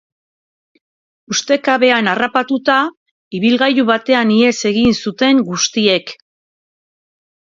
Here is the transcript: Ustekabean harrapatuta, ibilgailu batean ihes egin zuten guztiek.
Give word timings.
Ustekabean 1.33 2.07
harrapatuta, 2.13 2.77
ibilgailu 3.39 3.85
batean 3.91 4.33
ihes 4.39 4.55
egin 4.71 4.97
zuten 5.05 5.43
guztiek. 5.53 6.15